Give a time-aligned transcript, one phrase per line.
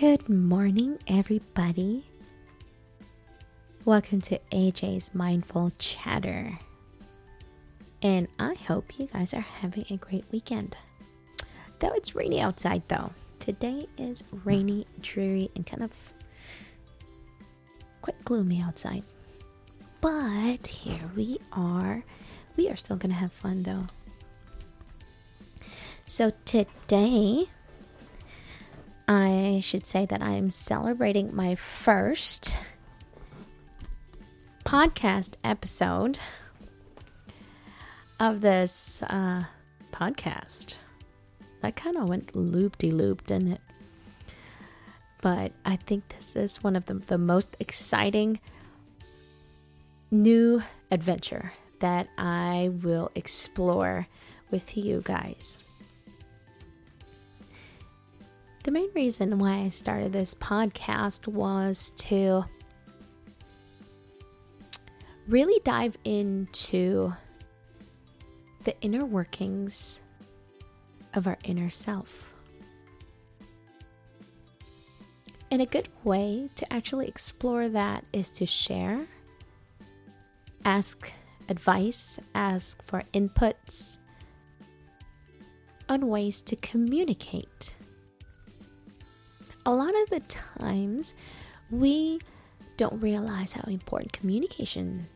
[0.00, 2.06] Good morning, everybody.
[3.84, 6.58] Welcome to AJ's Mindful Chatter.
[8.00, 10.78] And I hope you guys are having a great weekend.
[11.80, 13.12] Though it's rainy outside, though.
[13.40, 15.92] Today is rainy, dreary, and kind of
[18.00, 19.02] quite gloomy outside.
[20.00, 22.04] But here we are.
[22.56, 23.84] We are still going to have fun, though.
[26.06, 27.48] So today,
[29.12, 32.60] I should say that I'm celebrating my first
[34.64, 36.20] podcast episode
[38.20, 39.46] of this uh,
[39.92, 40.76] podcast.
[41.60, 43.60] That kind of went loop de loop, didn't it?
[45.20, 48.38] But I think this is one of the, the most exciting
[50.12, 54.06] new adventure that I will explore
[54.52, 55.58] with you guys.
[58.70, 62.44] The main reason why I started this podcast was to
[65.26, 67.12] really dive into
[68.62, 70.00] the inner workings
[71.14, 72.32] of our inner self.
[75.50, 79.04] And a good way to actually explore that is to share,
[80.64, 81.12] ask
[81.48, 83.98] advice, ask for inputs
[85.88, 87.74] on ways to communicate
[89.70, 90.20] a lot of the
[90.58, 91.14] times
[91.70, 92.18] we
[92.76, 95.06] don't realize how important communication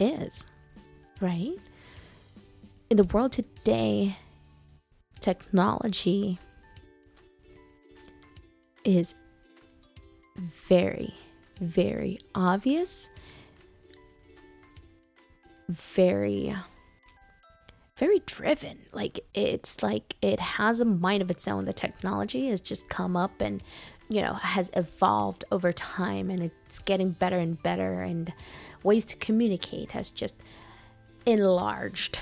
[0.00, 0.44] is,
[1.20, 1.54] right?
[2.90, 4.16] In the world today,
[5.20, 6.38] technology
[8.84, 9.14] is
[10.36, 11.14] very,
[11.60, 13.08] very obvious,
[15.68, 16.52] very
[17.96, 18.80] very driven.
[18.92, 21.64] Like it's like it has a mind of its own.
[21.64, 23.62] The technology has just come up and
[24.08, 28.32] you know has evolved over time and it's getting better and better and
[28.82, 30.36] ways to communicate has just
[31.24, 32.20] enlarged.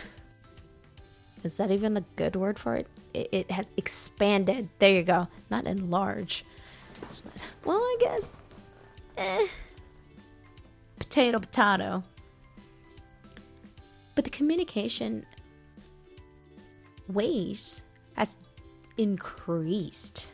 [1.43, 2.87] Is that even a good word for it?
[3.13, 4.71] It, it has expanded.
[4.79, 5.29] There you go.
[5.51, 6.45] Not enlarge.
[7.03, 8.39] Not, well, I guess.
[9.19, 9.47] Eh.
[10.99, 12.03] Potato, potato.
[14.15, 15.27] But the communication
[17.09, 17.83] ways
[18.17, 18.37] has
[18.97, 20.33] increased.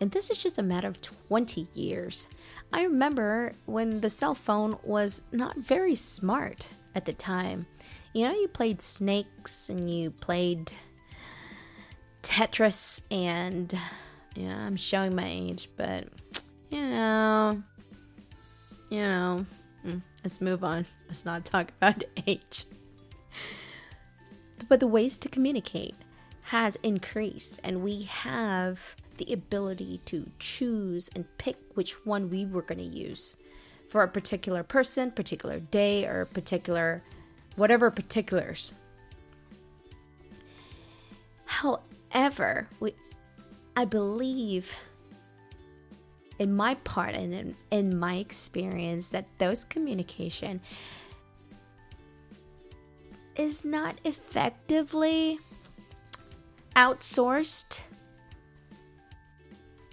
[0.00, 2.28] And this is just a matter of 20 years.
[2.72, 7.66] I remember when the cell phone was not very smart at the time.
[8.12, 10.72] You know, you played snakes and you played
[12.22, 13.72] Tetris, and
[14.34, 16.08] yeah, I'm showing my age, but
[16.70, 17.62] you know,
[18.90, 19.46] you know,
[19.86, 20.86] mm, let's move on.
[21.08, 22.66] Let's not talk about age
[24.68, 25.94] but the ways to communicate
[26.42, 32.62] has increased and we have the ability to choose and pick which one we were
[32.62, 33.36] going to use
[33.88, 37.02] for a particular person, particular day, or particular
[37.56, 38.72] whatever particulars.
[41.46, 42.94] However, we,
[43.76, 44.76] I believe
[46.38, 50.60] in my part and in, in my experience that those communication
[53.38, 55.38] is not effectively
[56.74, 57.82] outsourced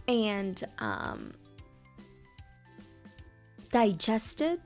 [0.07, 1.33] and um,
[3.71, 4.59] digested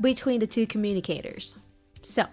[0.00, 1.56] between the two communicators.
[2.02, 2.26] So,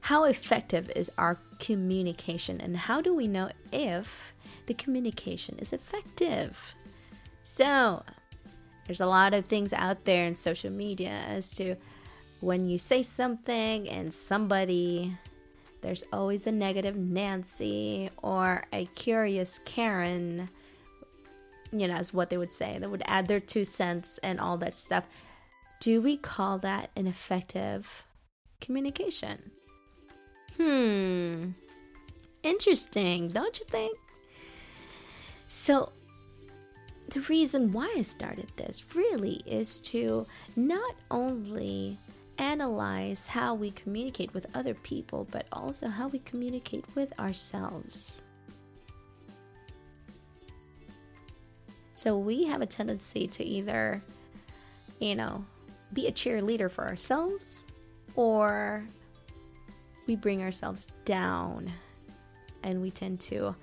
[0.00, 4.32] how effective is our communication, and how do we know if
[4.66, 6.74] the communication is effective?
[7.44, 8.02] So,
[8.86, 11.76] there's a lot of things out there in social media as to
[12.42, 15.16] when you say something and somebody
[15.80, 20.48] there's always a negative Nancy or a curious Karen,
[21.72, 22.78] you know, is what they would say.
[22.78, 25.04] They would add their two cents and all that stuff.
[25.80, 28.06] Do we call that an effective
[28.60, 29.50] communication?
[30.56, 31.50] Hmm.
[32.44, 33.98] Interesting, don't you think?
[35.48, 35.90] So,
[37.08, 41.98] the reason why I started this really is to not only
[42.42, 48.20] analyze how we communicate with other people, but also how we communicate with ourselves.
[51.94, 54.02] So we have a tendency to either,
[54.98, 55.44] you know,
[55.92, 57.64] be a cheerleader for ourselves
[58.16, 58.84] or
[60.08, 61.72] we bring ourselves down
[62.64, 63.54] and we tend to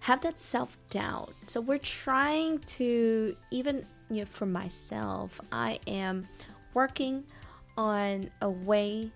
[0.00, 1.34] have that self doubt.
[1.46, 6.26] So we're trying to, even you know, for myself, I am
[6.72, 7.24] working
[7.76, 9.10] on a way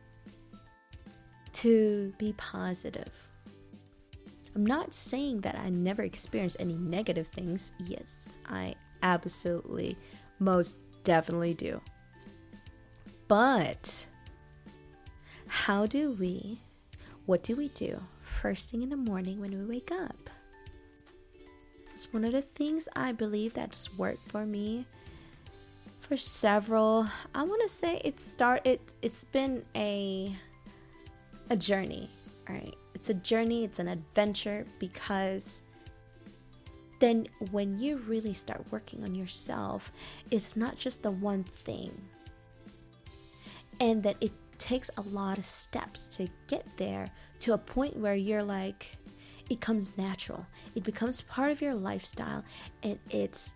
[1.52, 3.28] to be positive.
[4.54, 7.72] I'm not saying that I never experienced any negative things.
[7.78, 9.96] Yes, I absolutely,
[10.38, 11.80] most definitely do.
[13.28, 14.06] But
[15.46, 16.58] how do we,
[17.26, 20.30] what do we do first thing in the morning when we wake up?
[21.94, 24.86] It's one of the things I believe that's worked for me
[26.10, 27.06] for several.
[27.36, 30.34] I want to say it start it it's been a
[31.50, 32.10] a journey,
[32.48, 35.62] All right, It's a journey, it's an adventure because
[36.98, 39.92] then when you really start working on yourself,
[40.32, 41.92] it's not just the one thing.
[43.78, 47.08] And that it takes a lot of steps to get there
[47.38, 48.96] to a point where you're like
[49.48, 50.44] it comes natural.
[50.74, 52.42] It becomes part of your lifestyle
[52.82, 53.54] and it's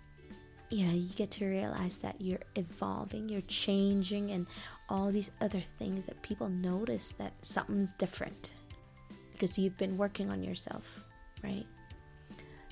[0.71, 4.47] you know, you get to realize that you're evolving, you're changing and
[4.89, 8.55] all these other things that people notice that something's different
[9.33, 11.05] because you've been working on yourself,
[11.43, 11.67] right?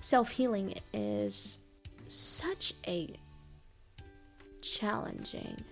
[0.01, 1.61] Self-healing is
[2.09, 3.15] such a
[4.61, 5.65] challenging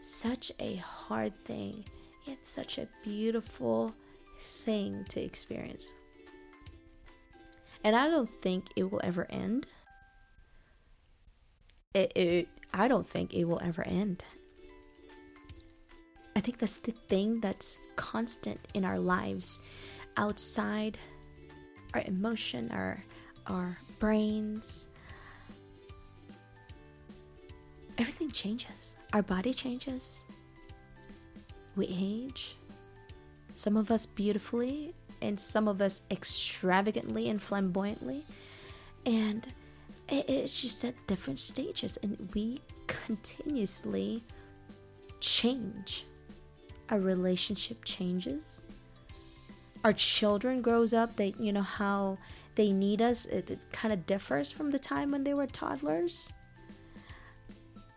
[0.00, 1.84] such a hard thing,
[2.24, 3.94] yet such a beautiful
[4.64, 5.92] thing to experience.
[7.84, 9.66] And I don't think it will ever end.
[11.92, 14.24] It, it, I don't think it will ever end.
[16.36, 19.60] I think that's the thing that's constant in our lives
[20.16, 20.98] outside
[21.92, 23.02] our emotion, our
[23.46, 24.88] our brains,
[27.98, 28.94] everything changes.
[29.12, 30.26] Our body changes.
[31.74, 32.56] We age.
[33.54, 38.24] Some of us beautifully, and some of us extravagantly and flamboyantly.
[39.04, 39.52] And
[40.10, 44.22] it's just at different stages, and we continuously
[45.20, 46.06] change.
[46.88, 48.64] Our relationship changes.
[49.84, 51.16] Our children grows up.
[51.16, 52.18] They, you know, how
[52.56, 53.26] they need us.
[53.26, 56.32] It, it kind of differs from the time when they were toddlers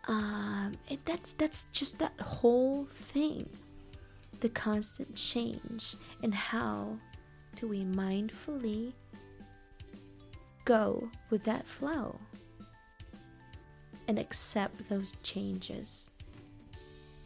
[0.08, 3.48] um, and that's that's just that whole thing
[4.40, 6.96] the constant change and how
[7.56, 8.92] do we mindfully
[10.64, 12.18] go with that flow
[14.08, 16.12] and accept those changes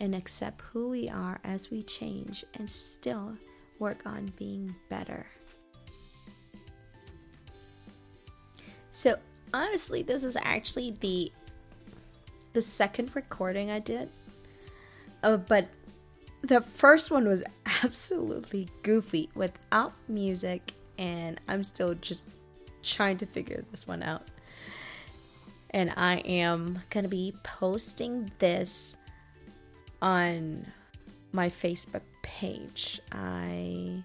[0.01, 3.37] and accept who we are as we change and still
[3.79, 5.27] work on being better.
[8.91, 9.17] So,
[9.53, 11.33] honestly, this is actually the
[12.53, 14.09] the second recording I did.
[15.23, 15.69] Uh, but
[16.43, 17.43] the first one was
[17.85, 22.25] absolutely goofy without music, and I'm still just
[22.83, 24.23] trying to figure this one out.
[25.71, 28.97] And I am going to be posting this
[30.01, 30.67] on
[31.33, 33.01] my Facebook page.
[33.13, 34.03] I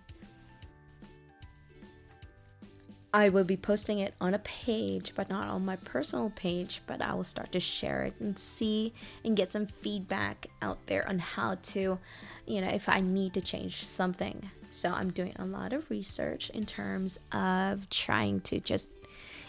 [3.14, 6.82] I will be posting it on a page, but not on my personal page.
[6.88, 8.92] But I will start to share it and see
[9.24, 12.00] and get some feedback out there on how to,
[12.48, 14.50] you know, if I need to change something.
[14.72, 18.90] So I'm doing a lot of research in terms of trying to just,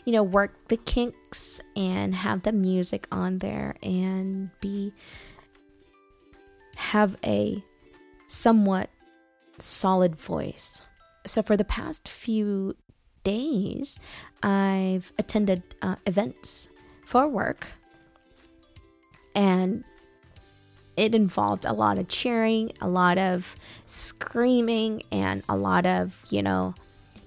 [0.04, 4.92] you know, work the kinks and have the music on there and be,
[6.76, 7.64] have a
[8.26, 8.90] somewhat
[9.56, 10.82] solid voice.
[11.26, 12.76] So for the past few
[13.24, 13.98] days,
[14.42, 16.68] I've attended uh, events
[17.04, 17.66] for work,
[19.34, 19.84] and
[20.96, 26.42] it involved a lot of cheering, a lot of screaming, and a lot of, you
[26.42, 26.74] know,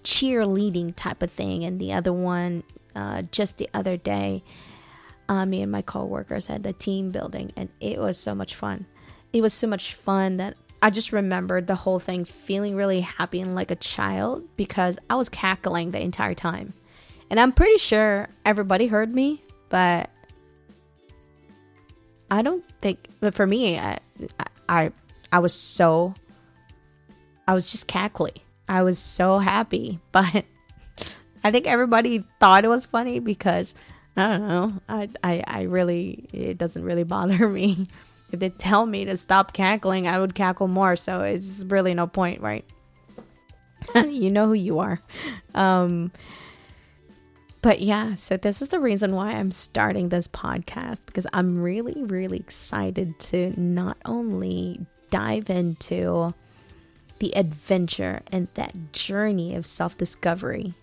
[0.03, 1.65] cheerleading type of thing.
[1.65, 2.63] And the other one,
[2.95, 4.43] uh, just the other day,
[5.27, 8.85] uh, me and my coworkers had a team building, and it was so much fun.
[9.33, 13.41] It was so much fun that I just remembered the whole thing feeling really happy
[13.41, 16.73] and like a child because I was cackling the entire time.
[17.29, 20.09] And I'm pretty sure everybody heard me, but
[22.29, 23.99] I don't think but for me I
[24.69, 24.91] I
[25.31, 26.13] I was so
[27.47, 28.41] I was just cackly.
[28.69, 30.45] I was so happy, but
[31.43, 33.73] I think everybody thought it was funny because
[34.15, 34.73] I don't know.
[34.87, 37.87] I I, I really it doesn't really bother me
[38.31, 40.95] if they tell me to stop cackling, I would cackle more.
[40.95, 42.65] So it's really no point, right?
[43.95, 44.99] you know who you are.
[45.55, 46.11] Um,
[47.61, 52.03] but yeah, so this is the reason why I'm starting this podcast because I'm really,
[52.03, 56.33] really excited to not only dive into
[57.19, 60.73] the adventure and that journey of self discovery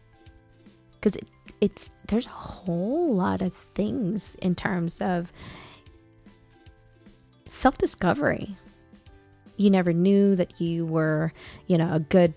[0.95, 1.29] because it,
[1.61, 5.33] it's there's a whole lot of things in terms of
[7.47, 8.57] self discovery.
[9.57, 11.33] You never knew that you were,
[11.67, 12.35] you know, a good,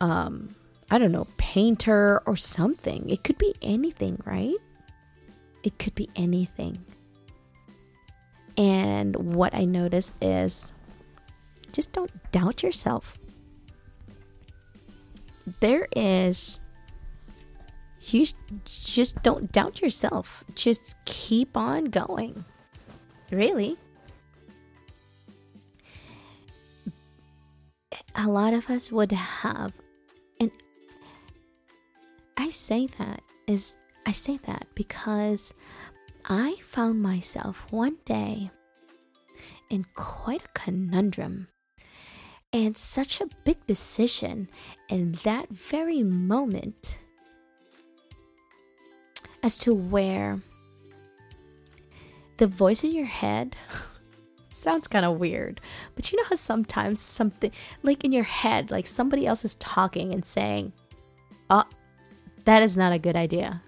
[0.00, 0.54] um,
[0.90, 3.10] I don't know, painter or something.
[3.10, 4.56] It could be anything, right?
[5.62, 6.84] It could be anything.
[8.56, 10.72] And what I noticed is
[11.72, 13.18] just don't doubt yourself.
[15.60, 16.58] There is,
[18.00, 18.26] you
[18.64, 20.42] just don't doubt yourself.
[20.54, 22.44] Just keep on going.
[23.30, 23.76] Really.
[28.16, 29.72] A lot of us would have,
[30.40, 30.50] and
[32.36, 35.52] I say that is, I say that because
[36.24, 38.50] I found myself one day
[39.68, 41.48] in quite a conundrum
[42.52, 44.48] and such a big decision
[44.88, 46.96] in that very moment
[49.42, 50.40] as to where
[52.38, 53.56] the voice in your head
[54.56, 55.60] sounds kind of weird,
[55.94, 57.50] but you know how sometimes something
[57.82, 60.72] like in your head, like somebody else is talking and saying,
[61.48, 61.64] Oh,
[62.44, 63.62] that is not a good idea.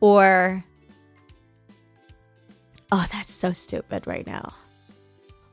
[0.00, 0.64] Or,
[2.92, 4.54] Oh, that's so stupid right now.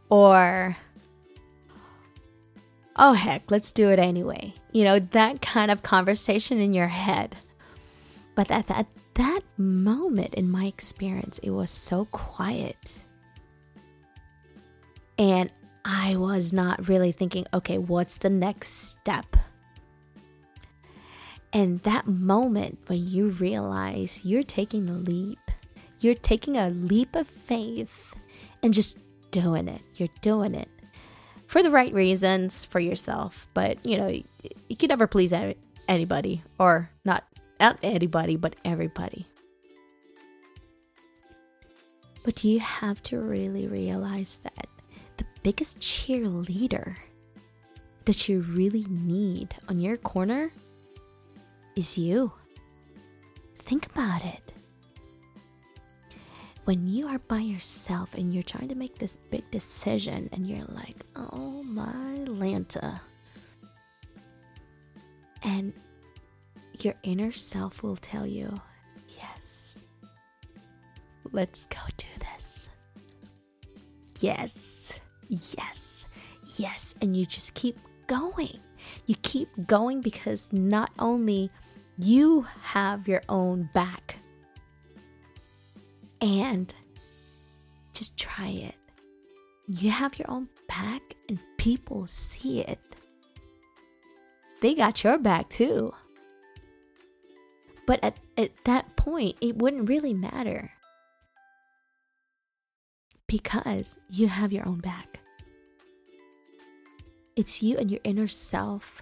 [0.10, 0.78] Or,
[2.96, 4.54] Oh, heck, let's do it anyway.
[4.74, 7.38] You know, that kind of conversation in your head.
[8.36, 13.04] But at that, that moment in my experience, it was so quiet.
[15.22, 15.52] And
[15.86, 19.38] I was not really thinking, okay, what's the next step?
[21.54, 25.38] And that moment when you realize you're taking a leap,
[26.00, 28.16] you're taking a leap of faith
[28.64, 28.98] and just
[29.30, 29.84] doing it.
[29.96, 30.70] You're doing it
[31.46, 33.48] for the right reasons for yourself.
[33.54, 35.36] But you know, you can never please
[35.88, 37.26] anybody, or not
[37.60, 39.28] not anybody, but everybody.
[42.24, 44.68] But you have to really realize that
[45.44, 46.96] biggest cheerleader
[48.06, 50.52] that you really need on your corner
[51.76, 52.32] is you.
[53.56, 54.52] Think about it
[56.66, 60.66] when you are by yourself and you're trying to make this big decision and you're
[60.70, 63.00] like, oh my Lanta.
[65.44, 65.74] And
[66.80, 68.62] your inner self will tell you,
[69.18, 69.82] yes,
[71.32, 72.70] let's go do this.
[74.20, 75.00] Yes,
[75.32, 76.06] yes,
[76.58, 76.94] yes.
[77.02, 78.60] And you just keep going.
[79.06, 81.50] You keep going because not only
[81.98, 84.18] you have your own back
[86.20, 86.74] and
[87.94, 88.76] just try it.
[89.68, 92.80] You have your own back, and people see it.
[94.62, 95.94] They got your back too.
[97.88, 100.72] But at, at that point, it wouldn't really matter
[103.28, 105.11] because you have your own back.
[107.36, 109.02] It's you and your inner self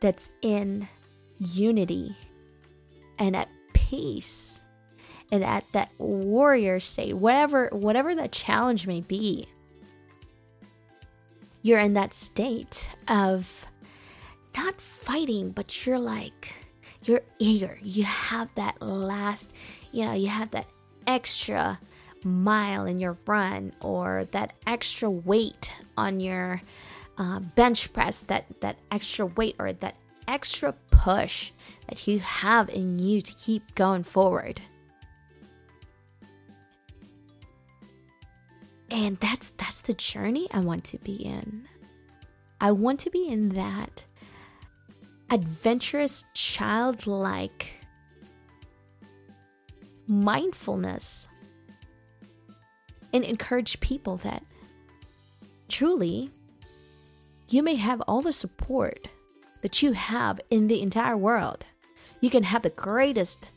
[0.00, 0.88] that's in
[1.38, 2.16] unity
[3.18, 4.62] and at peace
[5.32, 9.48] and at that warrior state, whatever whatever that challenge may be,
[11.62, 13.66] you're in that state of
[14.56, 16.54] not fighting, but you're like
[17.04, 17.78] you're eager.
[17.82, 19.54] You have that last,
[19.92, 20.66] you know, you have that
[21.06, 21.78] extra
[22.24, 26.62] mile in your run or that extra weight on your
[27.18, 31.52] uh, bench press, that that extra weight or that extra push
[31.88, 34.60] that you have in you to keep going forward.
[38.90, 41.68] And that's that's the journey I want to be in.
[42.60, 44.04] I want to be in that
[45.30, 47.84] adventurous childlike
[50.06, 51.28] mindfulness
[53.12, 54.44] and encourage people that
[55.68, 56.30] truly
[57.48, 59.08] you may have all the support
[59.62, 61.66] that you have in the entire world.
[62.20, 63.48] You can have the greatest,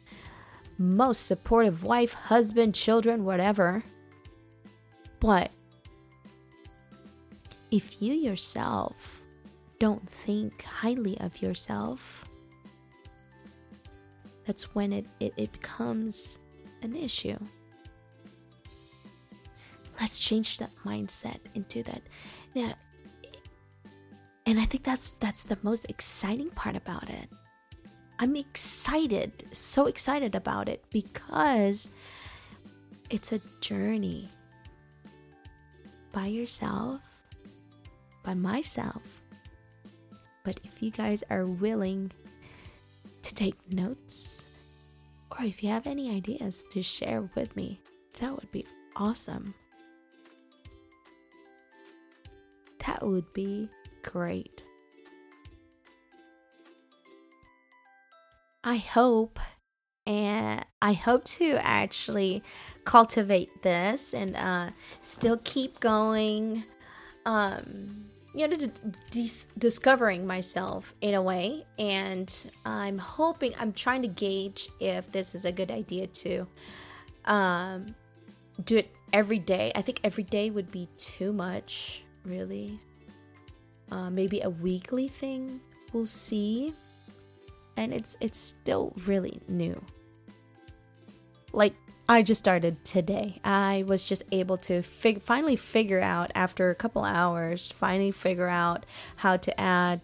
[0.78, 3.84] most supportive wife, husband, children, whatever.
[5.20, 5.52] But
[7.72, 9.24] if you yourself
[9.80, 12.26] don't think highly of yourself,
[14.46, 16.40] that's when it, it, it becomes
[16.82, 17.38] an issue.
[20.00, 22.02] Let's change that mindset into that.
[22.54, 22.74] Yeah,
[24.48, 27.30] and I think that's that's the most exciting part about it.
[28.18, 31.92] I'm excited, so excited about it because
[33.10, 34.30] it's a journey
[36.14, 37.02] by yourself,
[38.24, 39.04] by myself.
[40.44, 42.10] But if you guys are willing
[43.24, 44.46] to take notes,
[45.30, 47.82] or if you have any ideas to share with me,
[48.22, 49.54] that would be awesome.
[52.86, 53.70] That would be
[54.08, 54.64] great.
[58.64, 59.40] I hope
[60.06, 62.42] and I hope to actually
[62.86, 64.70] cultivate this and uh,
[65.04, 66.64] still keep going.
[67.26, 68.58] Um, you know,
[69.12, 75.36] dis- discovering myself in a way, and I'm hoping I'm trying to gauge if this
[75.36, 76.48] is a good idea to
[77.26, 77.96] um,
[78.64, 79.72] do it every day.
[79.76, 82.80] I think every day would be too much, really.
[83.92, 85.62] Uh, maybe a weekly thing.
[85.94, 86.74] We'll see.
[87.78, 89.82] And it's it's still really new
[91.58, 91.74] like
[92.08, 93.42] I just started today.
[93.44, 98.48] I was just able to fig- finally figure out after a couple hours, finally figure
[98.48, 98.86] out
[99.18, 100.00] how to add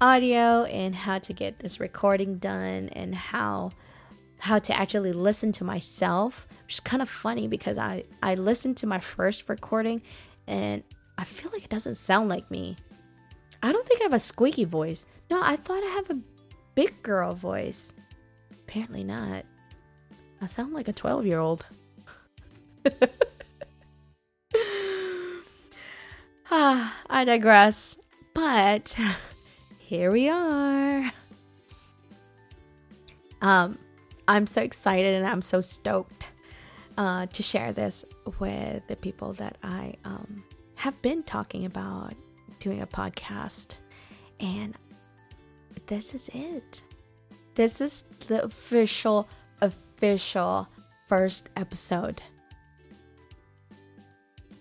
[0.00, 3.72] audio and how to get this recording done and how
[4.38, 8.76] how to actually listen to myself, which is kind of funny because I I listened
[8.78, 10.02] to my first recording
[10.46, 10.84] and
[11.18, 12.76] I feel like it doesn't sound like me.
[13.62, 15.06] I don't think I have a squeaky voice.
[15.30, 16.20] No, I thought I have a
[16.74, 17.92] big girl voice.
[18.50, 19.44] Apparently not.
[20.40, 21.66] I sound like a 12 year old.
[26.50, 27.98] ah, I digress.
[28.32, 28.96] But
[29.78, 31.12] here we are.
[33.42, 33.78] Um,
[34.28, 36.28] I'm so excited and I'm so stoked
[36.96, 38.04] uh, to share this
[38.38, 40.44] with the people that I um,
[40.76, 42.14] have been talking about
[42.60, 43.78] doing a podcast.
[44.38, 44.76] And
[45.86, 46.84] this is it.
[47.56, 49.28] This is the official
[49.60, 50.68] official
[51.06, 52.22] first episode.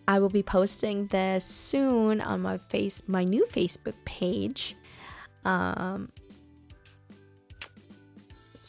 [0.07, 4.75] I will be posting this soon on my face my new Facebook page.
[5.45, 6.11] Um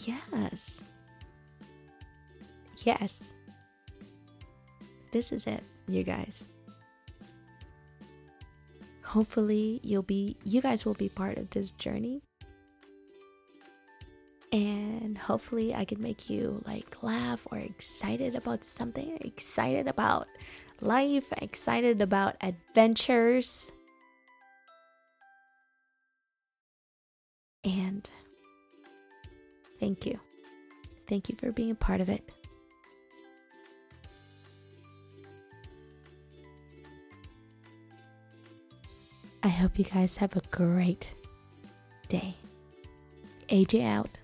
[0.07, 0.87] Yes.
[2.85, 3.35] Yes.
[5.13, 6.47] This is it, you guys.
[9.11, 12.23] Hopefully you'll be you guys will be part of this journey
[14.53, 20.29] and hopefully I can make you like laugh or excited about something, excited about
[20.81, 23.73] life, excited about adventures.
[27.65, 28.09] And
[29.81, 30.21] thank you.
[31.09, 32.33] Thank you for being a part of it.
[39.43, 41.15] I hope you guys have a great
[42.09, 42.35] day.
[43.49, 44.20] AJ out.